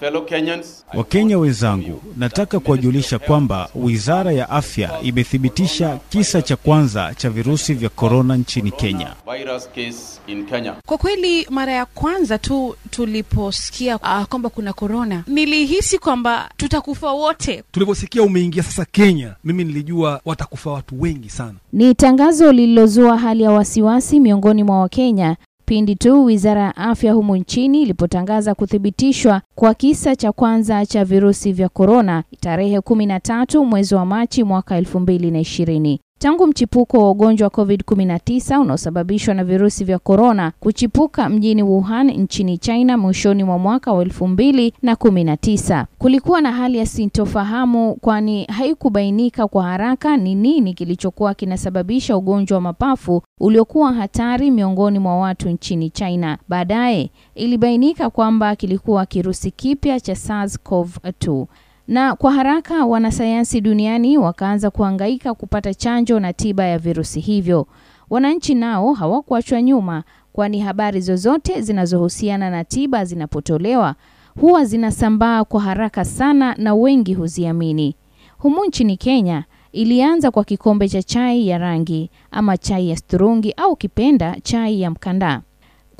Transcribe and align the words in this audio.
Fellow 0.00 0.24
Kenyans, 0.24 0.84
Wakenya 0.94 1.38
wenzangu, 1.38 2.02
nataka 2.16 2.60
kuwajulisha 2.60 3.18
kwamba 3.18 3.68
Wizara 3.74 4.32
ya 4.32 4.50
Afya 4.50 5.00
imethibitisha 5.02 5.98
kisa 6.08 6.42
cha 6.42 6.56
kwanza 6.56 7.14
cha 7.16 7.30
virusi 7.30 7.74
vya 7.74 7.88
korona 7.88 8.36
nchini 8.36 8.70
Kenya. 8.70 9.14
virus 9.38 9.68
case 9.68 10.20
in 10.26 10.46
Kenya. 10.46 10.74
Kwa 10.86 10.98
kweli 10.98 11.46
mara 11.50 11.72
ya 11.72 11.86
kwanza 11.86 12.38
tu 12.38 12.76
tuliposikia 12.90 13.96
uh, 13.96 14.22
kwamba 14.24 14.48
kuna 14.48 14.72
korona, 14.72 15.24
nilihisi 15.26 15.98
kwamba 15.98 16.50
tutakufa 16.56 17.12
wote. 17.12 17.62
Tulivyosikia 17.72 18.22
umeingia 18.22 18.62
sasa 18.62 18.84
Kenya, 18.84 19.34
mimi 19.44 19.64
nilijua 19.64 20.20
watakufa 20.24 20.70
watu 20.70 21.02
wengi 21.02 21.30
sana. 21.30 21.54
Ni 21.72 21.94
tangazo 21.94 22.52
lililozua 22.52 23.18
hali 23.18 23.42
ya 23.42 23.50
wasiwasi 23.50 24.20
miongoni 24.20 24.64
mwa 24.64 24.80
Wakenya 24.80 25.36
pindi 25.70 25.96
tu 25.96 26.24
Wizara 26.24 26.60
ya 26.62 26.76
Afya 26.76 27.12
humu 27.12 27.36
nchini 27.36 27.82
ilipotangaza 27.82 28.54
kuthibitishwa 28.54 29.42
kwa 29.54 29.74
kisa 29.74 30.16
cha 30.16 30.32
kwanza 30.32 30.86
cha 30.86 31.04
virusi 31.04 31.52
vya 31.52 31.68
korona 31.68 32.22
tarehe 32.40 32.78
13 32.78 33.64
mwezi 33.64 33.94
wa 33.94 34.06
Machi 34.06 34.44
mwaka 34.44 34.80
2020. 34.80 35.98
Tangu 36.22 36.46
mchipuko 36.46 36.98
wa 36.98 37.10
ugonjwa 37.10 37.44
wa 37.48 37.64
COVID-19 37.64 38.60
unaosababishwa 38.60 39.34
na 39.34 39.44
virusi 39.44 39.84
vya 39.84 39.98
korona 39.98 40.52
kuchipuka 40.60 41.28
mjini 41.28 41.62
Wuhan 41.62 42.10
nchini 42.10 42.58
China 42.58 42.98
mwishoni 42.98 43.44
mwa 43.44 43.58
mwaka 43.58 43.92
wa 43.92 44.04
2019, 44.04 45.84
kulikuwa 45.98 46.40
na 46.40 46.52
hali 46.52 46.78
ya 46.78 46.86
sintofahamu, 46.86 47.94
kwani 47.94 48.44
haikubainika 48.44 49.46
kwa 49.48 49.62
haraka 49.64 50.16
ni 50.16 50.34
nini 50.34 50.74
kilichokuwa 50.74 51.34
kinasababisha 51.34 52.16
ugonjwa 52.16 52.54
wa 52.54 52.60
mapafu 52.60 53.22
uliokuwa 53.40 53.92
hatari 53.92 54.50
miongoni 54.50 54.98
mwa 54.98 55.16
watu 55.18 55.48
nchini 55.48 55.90
China. 55.90 56.38
Baadaye 56.48 57.10
ilibainika 57.34 58.10
kwamba 58.10 58.56
kilikuwa 58.56 59.06
kirusi 59.06 59.50
kipya 59.50 60.00
cha 60.00 60.12
SARS-CoV-2 60.12 61.46
na 61.90 62.14
kwa 62.16 62.32
haraka 62.32 62.86
wanasayansi 62.86 63.60
duniani 63.60 64.18
wakaanza 64.18 64.70
kuhangaika 64.70 65.34
kupata 65.34 65.74
chanjo 65.74 66.20
na 66.20 66.32
tiba 66.32 66.64
ya 66.64 66.78
virusi 66.78 67.20
hivyo. 67.20 67.66
Wananchi 68.10 68.54
nao 68.54 68.92
hawakuachwa 68.92 69.62
nyuma, 69.62 70.02
kwani 70.32 70.60
habari 70.60 71.00
zozote 71.00 71.60
zinazohusiana 71.60 72.50
na 72.50 72.64
tiba 72.64 73.04
zinapotolewa 73.04 73.94
huwa 74.40 74.64
zinasambaa 74.64 75.44
kwa 75.44 75.60
haraka 75.60 76.04
sana 76.04 76.54
na 76.58 76.74
wengi 76.74 77.14
huziamini. 77.14 77.96
Humu 78.38 78.64
nchini 78.64 78.96
Kenya 78.96 79.44
ilianza 79.72 80.30
kwa 80.30 80.44
kikombe 80.44 80.88
cha 80.88 81.02
chai 81.02 81.48
ya 81.48 81.58
rangi 81.58 82.10
ama 82.30 82.56
chai 82.56 82.88
ya 82.88 82.96
sturungi 82.96 83.52
au 83.52 83.76
kipenda 83.76 84.36
chai 84.42 84.80
ya 84.80 84.90
mkandaa 84.90 85.40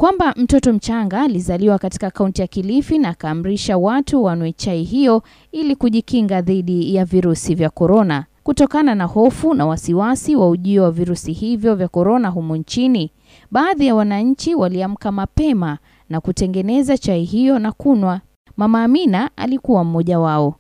kwamba 0.01 0.35
mtoto 0.37 0.73
mchanga 0.73 1.21
alizaliwa 1.23 1.79
katika 1.79 2.11
kaunti 2.11 2.41
ya 2.41 2.47
Kilifi 2.47 2.99
na 2.99 3.09
akaamrisha 3.09 3.79
watu 3.79 4.25
wanywe 4.25 4.53
chai 4.53 4.83
hiyo 4.83 5.23
ili 5.53 5.77
kujikinga 5.77 6.41
dhidi 6.43 6.95
ya 6.95 7.05
virusi 7.05 7.55
vya 7.55 7.71
korona. 7.71 8.25
Kutokana 8.43 8.95
na 8.95 9.05
hofu 9.05 9.55
na 9.55 9.67
wasiwasi 9.67 10.37
wa 10.37 10.49
ujio 10.51 10.83
wa 10.83 10.91
virusi 10.91 11.33
hivyo 11.33 11.75
vya 11.75 11.89
korona 11.89 12.29
humu 12.29 12.57
nchini, 12.57 13.13
baadhi 13.51 13.87
ya 13.87 13.95
wananchi 13.95 14.55
waliamka 14.55 15.13
mapema 15.13 15.79
na 16.11 16.21
kutengeneza 16.21 16.99
chai 16.99 17.25
hiyo 17.25 17.59
na 17.59 17.73
kunywa. 17.73 18.21
Mama 18.57 18.85
Amina 18.85 19.31
alikuwa 19.37 19.85
mmoja 19.85 20.19
wao. 20.19 20.55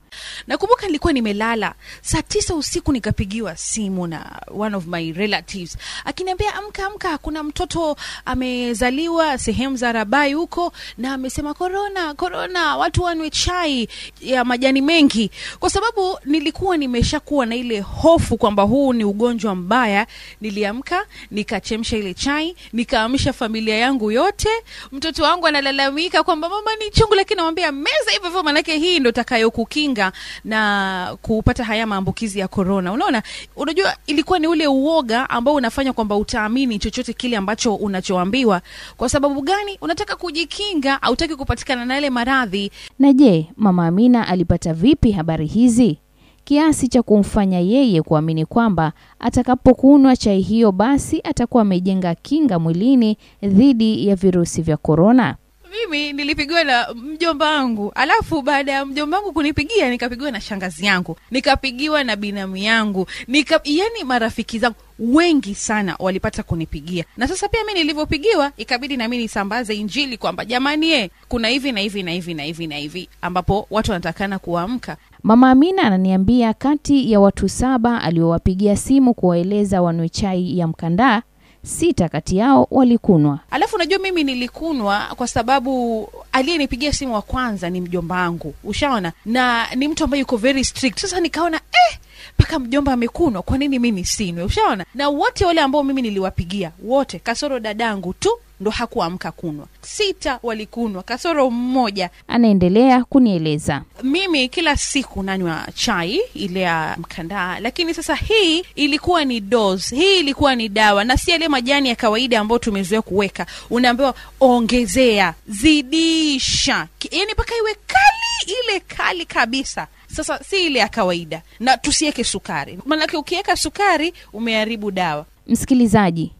Nakumbuka 0.46 0.86
nilikuwa 0.86 1.12
nimelala 1.12 1.74
saa 2.02 2.22
tisa 2.22 2.54
usiku, 2.54 2.92
nikapigiwa 2.92 3.56
simu 3.56 4.06
na 4.06 4.42
one 4.58 4.76
of 4.76 4.86
my 4.86 5.12
relatives 5.12 5.76
akiniambia, 6.04 6.54
amka 6.54 6.86
amka, 6.86 7.18
kuna 7.18 7.42
mtoto 7.42 7.96
amezaliwa 8.24 9.38
sehemu 9.38 9.76
za 9.76 9.92
Rabai 9.92 10.32
huko 10.32 10.72
na 10.98 11.12
amesema 11.14 11.54
korona, 11.54 12.14
korona, 12.14 12.76
watu 12.76 13.02
wanywe 13.02 13.30
chai 13.30 13.88
ya 14.20 14.44
majani 14.44 14.80
mengi. 14.80 15.30
Kwa 15.60 15.70
sababu 15.70 16.18
nilikuwa 16.24 16.76
nimeshakuwa 16.76 17.46
na 17.46 17.56
ile 17.56 17.80
hofu 17.80 18.36
kwamba 18.36 18.62
huu 18.62 18.92
ni 18.92 19.04
ugonjwa 19.04 19.54
mbaya, 19.54 20.06
niliamka 20.40 21.06
nikachemsha 21.30 21.96
ile 21.96 22.14
chai, 22.14 22.56
nikaamsha 22.72 23.32
familia 23.32 23.76
yangu 23.76 24.10
yote. 24.10 24.48
Mtoto 24.92 25.22
wangu 25.22 25.46
analalamika 25.46 26.22
kwamba 26.22 26.48
mama 26.48 26.76
ni 26.76 26.90
chungu, 26.90 27.14
lakini 27.14 27.36
namwambia 27.36 27.72
meza 27.72 28.10
hivyo 28.12 28.28
hivyo, 28.28 28.42
manake 28.42 28.78
hii 28.78 28.98
ndo 29.00 29.12
takayokukinga 29.12 29.99
na 30.44 31.16
kupata 31.22 31.64
haya 31.64 31.86
maambukizi 31.86 32.38
ya 32.38 32.48
korona. 32.48 32.92
Unaona, 32.92 33.22
unajua 33.56 33.96
ilikuwa 34.06 34.38
ni 34.38 34.46
ule 34.46 34.66
uoga 34.66 35.30
ambao 35.30 35.54
unafanya 35.54 35.92
kwamba 35.92 36.16
utaamini 36.16 36.78
chochote 36.78 37.12
kile 37.12 37.36
ambacho 37.36 37.74
unachoambiwa. 37.74 38.62
Kwa 38.96 39.08
sababu 39.08 39.42
gani? 39.42 39.78
Unataka 39.80 40.16
kujikinga, 40.16 40.98
hautaki 41.00 41.36
kupatikana 41.36 41.84
na 41.84 41.94
yale 41.94 42.10
maradhi. 42.10 42.70
Na 42.98 43.12
je, 43.12 43.46
Mama 43.56 43.86
Amina 43.86 44.28
alipata 44.28 44.74
vipi 44.74 45.12
habari 45.12 45.46
hizi 45.46 45.98
kiasi 46.44 46.88
cha 46.88 47.02
kumfanya 47.02 47.58
yeye 47.60 48.02
kuamini 48.02 48.44
kwamba 48.46 48.92
atakapokunywa 49.20 50.16
chai 50.16 50.40
hiyo 50.40 50.72
basi 50.72 51.20
atakuwa 51.24 51.62
amejenga 51.62 52.14
kinga 52.14 52.58
mwilini 52.58 53.16
dhidi 53.42 54.08
ya 54.08 54.16
virusi 54.16 54.62
vya 54.62 54.76
korona? 54.76 55.36
Mimi 55.70 56.12
nilipigiwa 56.12 56.64
na 56.64 56.86
mjomba 56.94 57.50
wangu, 57.50 57.92
alafu 57.94 58.42
baada 58.42 58.72
ya 58.72 58.86
mjomba 58.86 59.16
wangu 59.18 59.32
kunipigia 59.32 59.90
nikapigiwa 59.90 60.30
na 60.30 60.40
shangazi 60.40 60.86
yangu, 60.86 61.16
nikapigiwa 61.30 62.04
na 62.04 62.16
binamu 62.16 62.56
yangu, 62.56 63.06
nika 63.28 63.60
yani 63.64 64.04
marafiki 64.04 64.58
zangu 64.58 64.76
wengi 64.98 65.54
sana 65.54 65.96
walipata 65.98 66.42
kunipigia, 66.42 67.04
na 67.16 67.28
sasa 67.28 67.48
pia 67.48 67.64
mi 67.64 67.74
nilivyopigiwa, 67.74 68.52
ikabidi 68.56 68.96
nami 68.96 69.18
nisambaze 69.18 69.74
Injili 69.74 70.16
kwamba 70.18 70.44
jamani, 70.44 70.92
e, 70.92 71.10
kuna 71.28 71.48
hivi 71.48 71.72
na 71.72 71.80
hivi 71.80 72.02
na 72.02 72.10
hivi 72.10 72.34
na 72.34 72.42
hivi 72.42 72.66
na 72.66 72.76
hivi, 72.76 73.08
ambapo 73.22 73.66
watu 73.70 73.90
wanatakana 73.90 74.38
kuamka. 74.38 74.96
Mama 75.22 75.50
Amina 75.50 75.82
ananiambia 75.82 76.54
kati 76.54 77.12
ya 77.12 77.20
watu 77.20 77.48
saba 77.48 78.02
aliowapigia 78.02 78.76
simu 78.76 79.14
kuwaeleza 79.14 79.82
wanywe 79.82 80.08
chai 80.08 80.58
ya 80.58 80.66
mkandaa 80.66 81.22
sita 81.62 82.08
kati 82.08 82.36
yao 82.36 82.66
walikunwa. 82.70 83.38
Alafu 83.50 83.76
unajua 83.76 83.98
mimi 83.98 84.24
nilikunwa 84.24 85.00
kwa 85.16 85.28
sababu 85.28 86.08
aliyenipigia 86.32 86.92
simu 86.92 87.14
wa 87.14 87.22
kwanza 87.22 87.70
ni 87.70 87.80
mjomba 87.80 88.14
wangu, 88.16 88.54
ushaona, 88.64 89.12
na 89.26 89.66
ni 89.74 89.88
mtu 89.88 90.04
ambaye 90.04 90.20
yuko 90.20 90.36
very 90.36 90.64
strict. 90.64 90.98
Sasa 90.98 91.20
nikaona 91.20 91.56
eh, 91.56 91.98
mpaka 92.38 92.58
mjomba 92.58 92.92
amekunwa, 92.92 93.42
kwa 93.42 93.58
nini 93.58 93.78
mimi 93.78 94.04
sinwe? 94.04 94.42
Ushaona, 94.42 94.84
na 94.94 95.08
wote 95.08 95.44
wale 95.44 95.60
ambao 95.60 95.82
mimi 95.82 96.02
niliwapigia 96.02 96.72
wote, 96.84 97.18
kasoro 97.18 97.60
dadangu 97.60 98.12
tu 98.12 98.30
ndo 98.60 98.70
hakuamka 98.70 99.32
kunwa. 99.32 99.66
Sita 99.80 100.38
walikunwa 100.42 101.02
kasoro 101.02 101.50
mmoja. 101.50 102.10
Anaendelea 102.28 103.04
kunieleza. 103.04 103.82
Mimi 104.02 104.48
kila 104.48 104.76
siku 104.76 105.22
nanywa 105.22 105.66
chai 105.74 106.20
ile 106.34 106.60
ya 106.60 106.96
mkandaa, 106.98 107.60
lakini 107.60 107.94
sasa 107.94 108.14
hii 108.14 108.58
ilikuwa 108.74 109.24
ni 109.24 109.40
dose, 109.40 109.96
hii 109.96 110.18
ilikuwa 110.20 110.54
ni 110.54 110.68
dawa 110.68 111.04
na 111.04 111.16
si 111.16 111.30
yale 111.30 111.48
majani 111.48 111.88
ya 111.88 111.96
kawaida 111.96 112.40
ambayo 112.40 112.58
tumezoea 112.58 113.02
kuweka. 113.02 113.46
Unaambiwa 113.70 114.14
ongezea, 114.40 115.34
zidisha, 115.48 116.86
yani 117.10 117.32
mpaka 117.32 117.56
iwe 117.56 117.74
kali, 117.86 118.58
ile 118.64 118.80
kali 118.80 119.26
kabisa. 119.26 119.86
Sasa 120.12 120.38
si 120.44 120.66
ile 120.66 120.78
ya 120.78 120.88
kawaida, 120.88 121.42
na 121.60 121.76
tusiweke 121.76 122.24
sukari, 122.24 122.78
maanake 122.86 123.16
ukiweka 123.16 123.56
sukari 123.56 124.14
umeharibu 124.32 124.90
dawa. 124.90 125.26
Msikilizaji, 125.46 126.32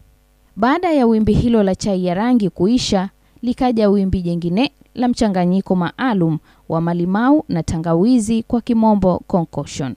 baada 0.55 0.91
ya 0.91 1.07
wimbi 1.07 1.33
hilo 1.33 1.63
la 1.63 1.75
chai 1.75 2.05
ya 2.05 2.13
rangi 2.13 2.49
kuisha, 2.49 3.09
likaja 3.41 3.89
wimbi 3.89 4.21
jengine 4.21 4.71
la 4.95 5.07
mchanganyiko 5.07 5.75
maalum 5.75 6.37
wa 6.69 6.81
malimau 6.81 7.43
na 7.49 7.63
tangawizi, 7.63 8.43
kwa 8.43 8.61
kimombo 8.61 9.21
concoction, 9.27 9.95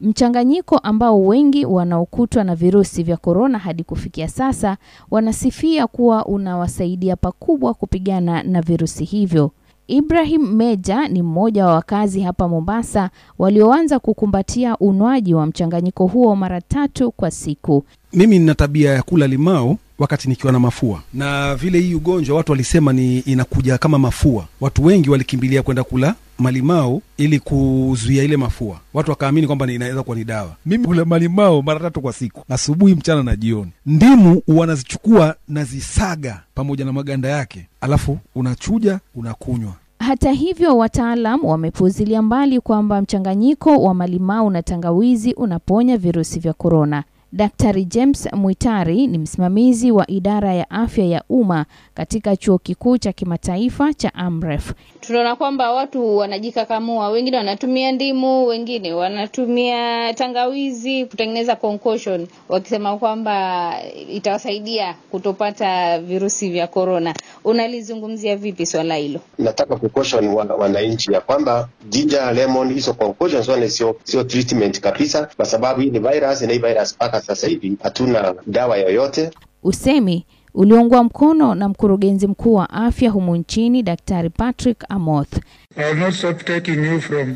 mchanganyiko 0.00 0.78
ambao 0.78 1.22
wengi 1.26 1.64
wanaokutwa 1.66 2.44
na 2.44 2.54
virusi 2.54 3.02
vya 3.02 3.16
korona 3.16 3.58
hadi 3.58 3.84
kufikia 3.84 4.28
sasa 4.28 4.76
wanasifia 5.10 5.86
kuwa 5.86 6.26
unawasaidia 6.26 7.16
pakubwa 7.16 7.74
kupigana 7.74 8.42
na 8.42 8.60
virusi 8.62 9.04
hivyo. 9.04 9.50
Ibrahim 9.88 10.42
Meja 10.56 11.08
ni 11.08 11.22
mmoja 11.22 11.66
wa 11.66 11.74
wakazi 11.74 12.20
hapa 12.20 12.48
Mombasa 12.48 13.10
walioanza 13.38 13.98
kukumbatia 13.98 14.78
unywaji 14.78 15.34
wa 15.34 15.46
mchanganyiko 15.46 16.06
huo 16.06 16.36
mara 16.36 16.60
tatu 16.60 17.10
kwa 17.10 17.30
siku. 17.30 17.84
Mimi 18.12 18.38
nina 18.38 18.54
tabia 18.54 18.92
ya 18.92 19.02
kula 19.02 19.26
limao 19.26 19.78
wakati 19.98 20.28
nikiwa 20.28 20.52
na 20.52 20.60
mafua, 20.60 21.02
na 21.14 21.54
vile 21.54 21.80
hii 21.80 21.94
ugonjwa 21.94 22.36
watu 22.36 22.52
walisema 22.52 22.92
ni 22.92 23.18
inakuja 23.18 23.78
kama 23.78 23.98
mafua, 23.98 24.44
watu 24.60 24.84
wengi 24.84 25.10
walikimbilia 25.10 25.62
kwenda 25.62 25.84
kula 25.84 26.14
malimao 26.38 27.02
ili 27.16 27.38
kuzuia 27.40 28.22
ile 28.22 28.36
mafua. 28.36 28.80
Watu 28.94 29.10
wakaamini 29.10 29.46
kwamba 29.46 29.72
inaweza 29.72 30.02
kuwa 30.02 30.16
ni 30.16 30.24
dawa. 30.24 30.56
Mimi 30.66 30.84
kula 30.86 31.04
malimao 31.04 31.62
mara 31.62 31.80
tatu 31.80 32.00
kwa 32.00 32.12
siku, 32.12 32.44
asubuhi, 32.48 32.94
mchana 32.94 33.22
na 33.22 33.36
jioni. 33.36 33.70
Ndimu 33.86 34.42
wanazichukua 34.48 35.34
nazisaga 35.48 36.40
pamoja 36.54 36.84
na 36.84 36.92
maganda 36.92 37.28
yake, 37.28 37.66
alafu 37.80 38.18
unachuja 38.34 39.00
unakunywa. 39.14 39.72
Hata 40.06 40.32
hivyo, 40.32 40.76
wataalam 40.78 41.44
wamepuuzilia 41.44 42.22
mbali 42.22 42.60
kwamba 42.60 43.02
mchanganyiko 43.02 43.70
wa 43.82 43.94
malimau 43.94 44.50
na 44.50 44.62
tangawizi 44.62 45.32
unaponya 45.34 45.96
virusi 45.96 46.40
vya 46.40 46.52
korona. 46.52 47.04
Daktari 47.38 47.84
James 47.84 48.28
Mwitari 48.32 49.06
ni 49.06 49.18
msimamizi 49.18 49.90
wa 49.90 50.10
idara 50.10 50.54
ya 50.54 50.70
afya 50.70 51.04
ya 51.04 51.22
umma 51.28 51.66
katika 51.94 52.36
chuo 52.36 52.58
kikuu 52.58 52.98
cha 52.98 53.12
kimataifa 53.12 53.94
cha 53.94 54.14
Amref. 54.14 54.72
Tunaona 55.00 55.36
kwamba 55.36 55.72
watu 55.72 56.16
wanajikakamua, 56.16 57.08
wengine 57.08 57.36
wanatumia 57.36 57.92
ndimu, 57.92 58.46
wengine 58.46 58.92
wanatumia 58.92 60.14
tangawizi 60.14 61.04
kutengeneza 61.06 61.56
concoction, 61.56 62.26
wakisema 62.48 62.96
kwamba 62.98 63.74
itawasaidia 64.10 64.94
kutopata 65.10 65.98
virusi 65.98 66.50
vya 66.50 66.66
korona. 66.66 67.14
Unalizungumzia 67.44 68.36
vipi 68.36 68.66
swala 68.66 68.94
hilo? 68.96 69.20
Nataka 69.38 69.76
kucaution 69.76 70.28
wananchi 70.58 71.12
ya 71.12 71.20
kwamba 71.20 71.68
ginger, 71.90 72.34
lemon, 72.34 72.72
hizo 72.74 72.94
concoction 72.94 73.68
sio 73.68 73.96
sio 74.04 74.24
treatment 74.24 74.80
kabisa, 74.80 75.28
kwa 75.36 75.46
sababu 75.46 75.80
hii 75.80 75.90
ni 75.90 75.98
virus 75.98 76.42
na 76.42 76.52
hii 76.52 76.58
virus 76.58 76.94
mpaka 76.94 77.23
sasa 77.26 77.48
hivi 77.48 77.76
hatuna 77.82 78.34
dawa 78.46 78.76
yoyote. 78.76 79.30
Usemi 79.62 80.26
uliungwa 80.54 81.04
mkono 81.04 81.54
na 81.54 81.68
mkurugenzi 81.68 82.26
mkuu 82.26 82.54
wa 82.54 82.70
afya 82.70 83.10
humu 83.10 83.36
nchini 83.36 83.82
Daktari 83.82 84.30
Patrick 84.30 84.84
Amoth. 84.88 85.38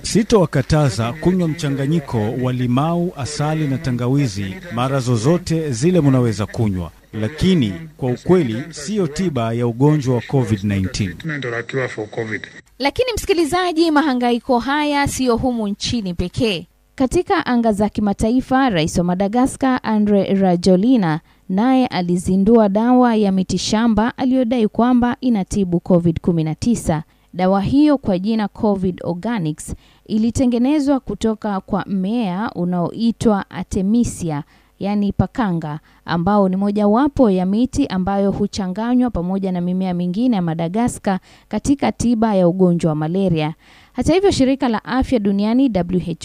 Sitowakataza 0.03 1.13
kunywa 1.13 1.49
mchanganyiko 1.49 2.33
wa 2.43 2.53
limau, 2.53 3.13
asali 3.17 3.67
na 3.69 3.79
tangawizi 3.79 4.55
mara 4.75 5.01
zozote 5.01 5.71
zile 5.73 6.01
munaweza 6.01 6.47
kunywa, 6.47 6.91
lakini 7.13 7.73
kwa 7.97 8.11
ukweli 8.11 8.63
siyo 8.71 9.07
tiba 9.07 9.53
ya 9.53 9.67
ugonjwa 9.67 10.15
wa 10.15 10.21
COVID-19. 10.21 12.49
Lakini 12.79 13.13
msikilizaji, 13.15 13.91
mahangaiko 13.91 14.59
haya 14.59 15.09
siyo 15.09 15.37
humu 15.37 15.69
nchini 15.69 16.15
pekee. 16.15 16.67
Katika 16.99 17.47
anga 17.47 17.73
za 17.73 17.89
kimataifa, 17.89 18.71
rais 18.71 18.99
wa 18.99 19.05
Madagaskar 19.05 19.81
Andre 19.83 20.35
Rajoelina 20.35 21.21
naye 21.49 21.87
alizindua 21.87 22.69
dawa 22.69 23.17
ya 23.17 23.33
mitishamba 23.33 24.17
aliyodai 24.19 24.69
kwamba 24.69 25.17
inatibu 25.21 25.77
COVID-19. 25.77 27.01
Dawa 27.35 27.61
hiyo 27.61 27.99
kwa 27.99 28.19
jina 28.19 28.49
Covid 28.49 29.01
Organics 29.05 29.75
ilitengenezwa 30.07 31.01
kutoka 31.01 31.61
kwa 31.61 31.85
mmea 31.87 32.51
unaoitwa 32.55 33.51
Artemisia 33.51 34.43
yaani 34.79 35.13
pakanga, 35.13 35.81
ambao 36.05 36.49
ni 36.49 36.57
mojawapo 36.57 37.31
ya 37.31 37.47
miti 37.47 37.87
ambayo 37.87 38.31
huchanganywa 38.31 39.11
pamoja 39.11 39.53
na 39.53 39.61
mimea 39.61 39.95
mingine 39.95 40.37
ya 40.37 40.43
Madagaskar 40.43 41.19
katika 41.49 41.93
tiba 41.93 42.35
ya 42.35 42.49
ugonjwa 42.49 42.89
wa 42.89 42.95
malaria. 42.95 43.55
Hata 43.93 44.15
hivyo, 44.15 44.31
shirika 44.31 44.69
la 44.69 44.85
afya 44.85 45.19
duniani 45.19 45.73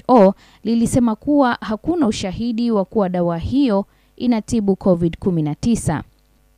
WHO 0.07 0.33
lilisema 0.63 1.15
kuwa 1.15 1.57
hakuna 1.61 2.07
ushahidi 2.07 2.71
wa 2.71 2.85
kuwa 2.85 3.09
dawa 3.09 3.37
hiyo 3.37 3.85
inatibu 4.15 4.73
COVID-19. 4.73 6.01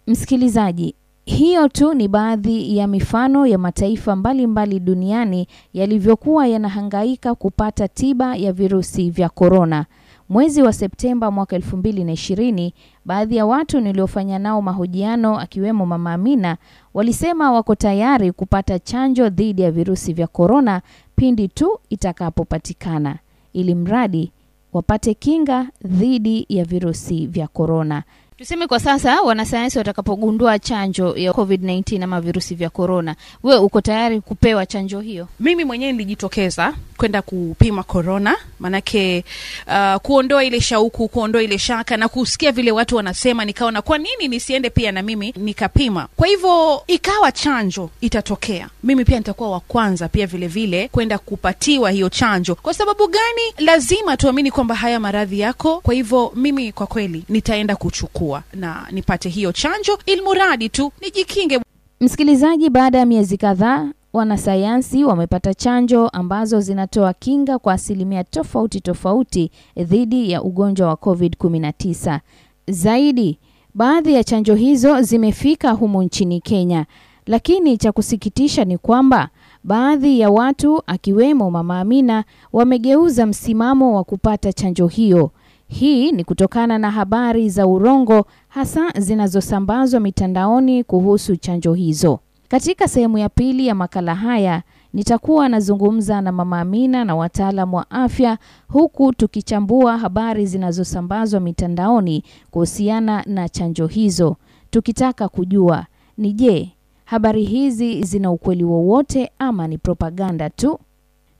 Msikilizaji, 0.07 0.95
hiyo 1.25 1.67
tu 1.67 1.93
ni 1.93 2.07
baadhi 2.07 2.77
ya 2.77 2.87
mifano 2.87 3.47
ya 3.47 3.57
mataifa 3.57 4.15
mbalimbali 4.15 4.47
mbali 4.47 4.79
duniani 4.79 5.47
yalivyokuwa 5.73 6.47
yanahangaika 6.47 7.35
kupata 7.35 7.87
tiba 7.87 8.35
ya 8.35 8.53
virusi 8.53 9.09
vya 9.09 9.29
korona. 9.29 9.85
Mwezi 10.29 10.61
wa 10.61 10.73
Septemba 10.73 11.31
mwaka 11.31 11.57
2020, 11.57 12.71
baadhi 13.05 13.35
ya 13.35 13.45
watu 13.45 13.79
niliofanya 13.81 14.39
nao 14.39 14.61
mahojiano 14.61 15.39
akiwemo 15.39 15.85
Mama 15.85 16.13
Amina 16.13 16.57
walisema 16.93 17.51
wako 17.51 17.75
tayari 17.75 18.31
kupata 18.31 18.79
chanjo 18.79 19.29
dhidi 19.29 19.61
ya 19.61 19.71
virusi 19.71 20.13
vya 20.13 20.27
korona 20.27 20.81
pindi 21.15 21.47
tu 21.47 21.79
itakapopatikana, 21.89 23.17
ili 23.53 23.75
mradi 23.75 24.31
wapate 24.73 25.13
kinga 25.13 25.67
dhidi 25.85 26.45
ya 26.49 26.65
virusi 26.65 27.27
vya 27.27 27.47
korona. 27.47 28.03
Tuseme 28.37 28.67
kwa 28.67 28.79
sasa 28.79 29.21
wanasayansi 29.21 29.77
watakapogundua 29.77 30.59
chanjo 30.59 31.17
ya 31.17 31.31
COVID-19 31.31 32.03
ama 32.03 32.21
virusi 32.21 32.55
vya 32.55 32.69
korona, 32.69 33.15
wewe 33.43 33.59
uko 33.59 33.81
tayari 33.81 34.21
kupewa 34.21 34.65
chanjo 34.65 34.99
hiyo? 34.99 35.27
Mimi 35.39 35.63
mwenyewe 35.65 35.91
nilijitokeza 35.91 36.73
kwenda 36.97 37.21
kupima 37.21 37.83
korona, 37.83 38.35
manake 38.59 39.23
uh, 39.67 39.95
kuondoa 40.01 40.43
ile 40.43 40.61
shauku, 40.61 41.07
kuondoa 41.07 41.43
ile 41.43 41.57
shaka 41.57 41.97
na 41.97 42.07
kusikia 42.07 42.51
vile 42.51 42.71
watu 42.71 42.95
wanasema, 42.95 43.45
nikaona 43.45 43.81
kwa 43.81 43.97
nini 43.97 44.27
nisiende 44.27 44.69
pia 44.69 44.91
na 44.91 45.01
mimi 45.01 45.33
nikapima. 45.37 46.07
Kwa 46.15 46.27
hivyo 46.27 46.83
ikawa 46.87 47.31
chanjo 47.31 47.89
itatokea, 48.01 48.69
mimi 48.83 49.05
pia 49.05 49.17
nitakuwa 49.17 49.51
wa 49.51 49.59
kwanza 49.59 50.07
pia 50.09 50.27
vile 50.27 50.47
vile 50.47 50.87
kwenda 50.87 51.17
kupatiwa 51.17 51.91
hiyo 51.91 52.09
chanjo. 52.09 52.55
Kwa 52.55 52.73
sababu 52.73 53.07
gani? 53.07 53.41
Lazima 53.57 54.17
tuamini 54.17 54.51
kwamba 54.51 54.75
haya 54.75 54.99
maradhi 54.99 55.39
yako. 55.39 55.81
Kwa 55.81 55.93
hivyo 55.93 56.31
mimi 56.35 56.71
kwa 56.71 56.87
kweli 56.87 57.23
nitaenda 57.29 57.75
kuchukua 57.75 58.24
na 58.53 58.87
nipate 58.91 59.29
hiyo 59.29 59.51
chanjo, 59.51 59.97
ili 60.05 60.21
muradi 60.21 60.69
tu 60.69 60.91
nijikinge. 61.01 61.59
Msikilizaji, 62.01 62.69
baada 62.69 62.97
ya 62.97 63.05
miezi 63.05 63.37
kadhaa 63.37 63.87
wanasayansi 64.13 65.03
wamepata 65.03 65.53
chanjo 65.53 66.07
ambazo 66.07 66.59
zinatoa 66.61 67.13
kinga 67.13 67.59
kwa 67.59 67.73
asilimia 67.73 68.23
tofauti 68.23 68.81
tofauti 68.81 69.51
dhidi 69.77 70.31
ya 70.31 70.43
ugonjwa 70.43 70.87
wa 70.87 70.93
COVID-19. 70.95 72.19
Zaidi, 72.67 73.39
baadhi 73.73 74.13
ya 74.13 74.23
chanjo 74.23 74.55
hizo 74.55 75.01
zimefika 75.01 75.71
humo 75.71 76.03
nchini 76.03 76.41
Kenya, 76.41 76.85
lakini 77.25 77.77
cha 77.77 77.91
kusikitisha 77.91 78.65
ni 78.65 78.77
kwamba 78.77 79.29
baadhi 79.63 80.19
ya 80.19 80.29
watu 80.29 80.81
akiwemo 80.87 81.51
Mama 81.51 81.79
Amina 81.79 82.23
wamegeuza 82.53 83.25
msimamo 83.25 83.95
wa 83.95 84.03
kupata 84.03 84.53
chanjo 84.53 84.87
hiyo. 84.87 85.31
Hii 85.67 86.11
ni 86.11 86.23
kutokana 86.23 86.77
na 86.77 86.91
habari 86.91 87.49
za 87.49 87.67
urongo 87.67 88.25
hasa 88.47 88.91
zinazosambazwa 88.99 89.99
mitandaoni 89.99 90.83
kuhusu 90.83 91.35
chanjo 91.35 91.73
hizo. 91.73 92.19
Katika 92.47 92.87
sehemu 92.87 93.17
ya 93.17 93.29
pili 93.29 93.67
ya 93.67 93.75
makala 93.75 94.15
haya 94.15 94.63
nitakuwa 94.93 95.49
nazungumza 95.49 96.21
na 96.21 96.31
Mama 96.31 96.59
Amina 96.59 97.05
na 97.05 97.15
wataalam 97.15 97.73
wa 97.73 97.91
afya 97.91 98.37
huku 98.67 99.13
tukichambua 99.13 99.97
habari 99.97 100.45
zinazosambazwa 100.45 101.39
mitandaoni 101.39 102.23
kuhusiana 102.51 103.23
na 103.27 103.49
chanjo 103.49 103.87
hizo, 103.87 104.35
tukitaka 104.69 105.29
kujua 105.29 105.85
ni 106.17 106.33
je, 106.33 106.71
habari 107.05 107.43
hizi 107.43 108.03
zina 108.03 108.31
ukweli 108.31 108.63
wowote 108.63 109.31
ama 109.39 109.67
ni 109.67 109.77
propaganda 109.77 110.49
tu? 110.49 110.79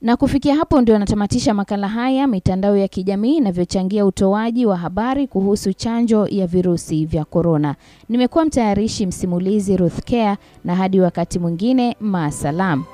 Na 0.00 0.16
kufikia 0.16 0.56
hapo 0.56 0.80
ndio 0.80 0.96
anatamatisha 0.96 1.54
makala 1.54 1.88
haya, 1.88 2.26
mitandao 2.26 2.76
ya 2.76 2.88
kijamii 2.88 3.36
inavyochangia 3.36 4.06
utoaji 4.06 4.66
wa 4.66 4.76
habari 4.76 5.26
kuhusu 5.26 5.72
chanjo 5.72 6.26
ya 6.26 6.46
virusi 6.46 7.04
vya 7.06 7.24
korona. 7.24 7.74
Nimekuwa 8.08 8.44
mtayarishi 8.44 9.06
msimulizi 9.06 9.76
Ruth 9.76 10.00
Care, 10.10 10.36
na 10.64 10.74
hadi 10.74 11.00
wakati 11.00 11.38
mwingine, 11.38 11.96
maasalam. 12.00 12.84